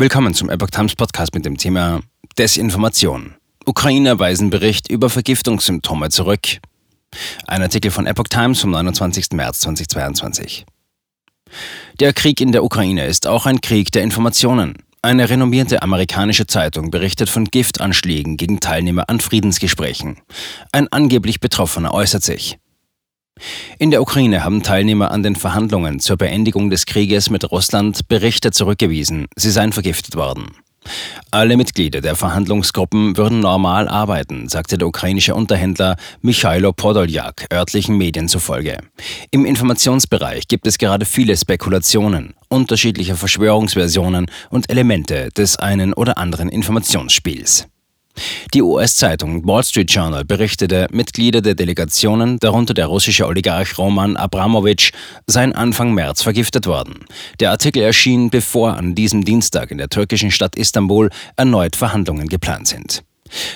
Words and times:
Willkommen 0.00 0.32
zum 0.32 0.48
Epoch 0.48 0.70
Times 0.70 0.94
Podcast 0.94 1.34
mit 1.34 1.44
dem 1.44 1.56
Thema 1.56 2.02
Desinformation. 2.38 3.34
Ukrainer 3.66 4.16
weisen 4.20 4.48
Bericht 4.48 4.88
über 4.88 5.10
Vergiftungssymptome 5.10 6.10
zurück. 6.10 6.60
Ein 7.48 7.62
Artikel 7.62 7.90
von 7.90 8.06
Epoch 8.06 8.28
Times 8.30 8.60
vom 8.60 8.70
29. 8.70 9.32
März 9.32 9.58
2022. 9.58 10.66
Der 11.98 12.12
Krieg 12.12 12.40
in 12.40 12.52
der 12.52 12.62
Ukraine 12.62 13.06
ist 13.06 13.26
auch 13.26 13.44
ein 13.44 13.60
Krieg 13.60 13.90
der 13.90 14.04
Informationen. 14.04 14.76
Eine 15.02 15.30
renommierte 15.30 15.82
amerikanische 15.82 16.46
Zeitung 16.46 16.92
berichtet 16.92 17.28
von 17.28 17.46
Giftanschlägen 17.46 18.36
gegen 18.36 18.60
Teilnehmer 18.60 19.08
an 19.08 19.18
Friedensgesprächen. 19.18 20.20
Ein 20.70 20.86
angeblich 20.92 21.40
Betroffener 21.40 21.92
äußert 21.92 22.22
sich. 22.22 22.56
In 23.78 23.90
der 23.90 24.02
Ukraine 24.02 24.44
haben 24.44 24.62
Teilnehmer 24.62 25.10
an 25.10 25.22
den 25.22 25.36
Verhandlungen 25.36 26.00
zur 26.00 26.16
Beendigung 26.16 26.70
des 26.70 26.86
Krieges 26.86 27.30
mit 27.30 27.50
Russland 27.50 28.08
Berichte 28.08 28.50
zurückgewiesen, 28.50 29.26
sie 29.36 29.50
seien 29.50 29.72
vergiftet 29.72 30.16
worden. 30.16 30.52
Alle 31.30 31.56
Mitglieder 31.56 32.00
der 32.00 32.16
Verhandlungsgruppen 32.16 33.16
würden 33.16 33.40
normal 33.40 33.88
arbeiten, 33.88 34.48
sagte 34.48 34.78
der 34.78 34.88
ukrainische 34.88 35.34
Unterhändler 35.34 35.96
Michailo 36.22 36.72
Podoljak 36.72 37.46
örtlichen 37.52 37.98
Medien 37.98 38.28
zufolge. 38.28 38.78
Im 39.30 39.44
Informationsbereich 39.44 40.48
gibt 40.48 40.66
es 40.66 40.78
gerade 40.78 41.04
viele 41.04 41.36
Spekulationen, 41.36 42.34
unterschiedliche 42.48 43.16
Verschwörungsversionen 43.16 44.30
und 44.50 44.70
Elemente 44.70 45.28
des 45.36 45.56
einen 45.58 45.92
oder 45.92 46.16
anderen 46.18 46.48
Informationsspiels. 46.48 47.68
Die 48.54 48.62
US-Zeitung 48.62 49.46
Wall 49.46 49.64
Street 49.64 49.90
Journal 49.90 50.24
berichtete, 50.24 50.86
Mitglieder 50.90 51.40
der 51.40 51.54
Delegationen, 51.54 52.38
darunter 52.38 52.74
der 52.74 52.86
russische 52.86 53.26
Oligarch 53.26 53.78
Roman 53.78 54.16
Abramowitsch, 54.16 54.92
seien 55.26 55.52
Anfang 55.54 55.94
März 55.94 56.22
vergiftet 56.22 56.66
worden. 56.66 57.04
Der 57.40 57.50
Artikel 57.50 57.82
erschien, 57.82 58.30
bevor 58.30 58.76
an 58.76 58.94
diesem 58.94 59.24
Dienstag 59.24 59.70
in 59.70 59.78
der 59.78 59.88
türkischen 59.88 60.30
Stadt 60.30 60.56
Istanbul 60.56 61.10
erneut 61.36 61.76
Verhandlungen 61.76 62.28
geplant 62.28 62.68
sind. 62.68 63.02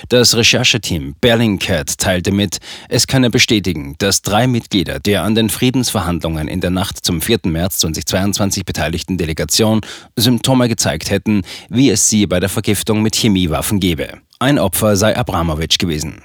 Das 0.09 0.35
Rechercheteam 0.35 1.15
Bellingcat 1.19 1.97
teilte 1.97 2.31
mit, 2.31 2.59
es 2.89 3.07
könne 3.07 3.29
bestätigen, 3.29 3.95
dass 3.97 4.21
drei 4.21 4.47
Mitglieder 4.47 4.99
der 4.99 5.23
an 5.23 5.35
den 5.35 5.49
Friedensverhandlungen 5.49 6.47
in 6.47 6.61
der 6.61 6.69
Nacht 6.69 7.03
zum 7.03 7.21
4. 7.21 7.39
März 7.45 7.79
2022 7.79 8.65
beteiligten 8.65 9.17
Delegation 9.17 9.81
Symptome 10.15 10.67
gezeigt 10.67 11.09
hätten, 11.09 11.41
wie 11.69 11.89
es 11.89 12.09
sie 12.09 12.27
bei 12.27 12.39
der 12.39 12.49
Vergiftung 12.49 13.01
mit 13.01 13.15
Chemiewaffen 13.15 13.79
gebe. 13.79 14.21
Ein 14.39 14.59
Opfer 14.59 14.97
sei 14.97 15.15
Abramowitsch 15.15 15.77
gewesen. 15.77 16.23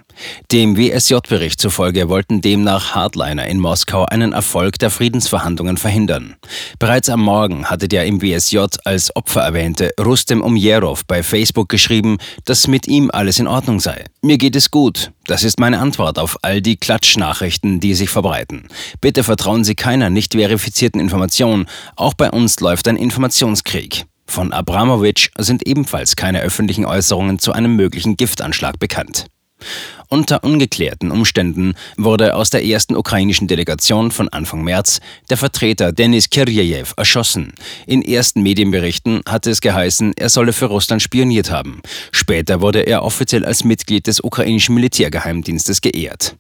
Dem 0.50 0.76
WSJ-Bericht 0.76 1.60
zufolge 1.60 2.08
wollten 2.08 2.40
demnach 2.40 2.94
Hardliner 2.94 3.46
in 3.46 3.60
Moskau 3.60 4.04
einen 4.04 4.32
Erfolg 4.32 4.78
der 4.78 4.90
Friedensverhandlungen 4.90 5.76
verhindern. 5.76 6.36
Bereits 6.78 7.08
am 7.08 7.20
Morgen 7.20 7.66
hatte 7.66 7.86
der 7.86 8.06
im 8.06 8.20
WSJ 8.20 8.64
als 8.84 9.14
Opfer 9.14 9.42
erwähnte 9.42 9.90
Rustem 10.00 10.42
Umjerov 10.42 11.04
bei 11.06 11.22
Facebook 11.22 11.68
geschrieben, 11.68 12.18
dass 12.44 12.66
mit 12.66 12.88
ihm 12.88 13.10
alles 13.12 13.38
in 13.38 13.46
Ordnung 13.46 13.78
sei. 13.78 14.04
Mir 14.22 14.38
geht 14.38 14.56
es 14.56 14.70
gut. 14.70 15.12
Das 15.26 15.44
ist 15.44 15.60
meine 15.60 15.78
Antwort 15.78 16.18
auf 16.18 16.38
all 16.42 16.60
die 16.60 16.76
Klatschnachrichten, 16.76 17.80
die 17.80 17.94
sich 17.94 18.10
verbreiten. 18.10 18.66
Bitte 19.00 19.22
vertrauen 19.22 19.62
Sie 19.62 19.74
keiner 19.74 20.10
nicht 20.10 20.32
verifizierten 20.32 21.00
Information. 21.00 21.66
Auch 21.94 22.14
bei 22.14 22.30
uns 22.30 22.58
läuft 22.60 22.88
ein 22.88 22.96
Informationskrieg. 22.96 24.06
Von 24.28 24.52
Abramowitsch 24.52 25.30
sind 25.38 25.66
ebenfalls 25.66 26.14
keine 26.14 26.42
öffentlichen 26.42 26.84
Äußerungen 26.84 27.38
zu 27.38 27.52
einem 27.52 27.74
möglichen 27.74 28.16
Giftanschlag 28.16 28.78
bekannt. 28.78 29.26
Unter 30.08 30.44
ungeklärten 30.44 31.10
Umständen 31.10 31.74
wurde 31.96 32.34
aus 32.34 32.50
der 32.50 32.64
ersten 32.64 32.94
ukrainischen 32.94 33.48
Delegation 33.48 34.10
von 34.10 34.28
Anfang 34.28 34.62
März 34.62 35.00
der 35.28 35.36
Vertreter 35.36 35.92
Denis 35.92 36.30
Kirjejew 36.30 36.86
erschossen. 36.96 37.52
In 37.86 38.02
ersten 38.02 38.42
Medienberichten 38.42 39.22
hatte 39.26 39.50
es 39.50 39.60
geheißen, 39.60 40.12
er 40.16 40.28
solle 40.28 40.52
für 40.52 40.66
Russland 40.66 41.02
spioniert 41.02 41.50
haben. 41.50 41.82
Später 42.12 42.60
wurde 42.60 42.80
er 42.80 43.02
offiziell 43.02 43.44
als 43.44 43.64
Mitglied 43.64 44.06
des 44.06 44.20
ukrainischen 44.20 44.74
Militärgeheimdienstes 44.76 45.80
geehrt. 45.80 46.36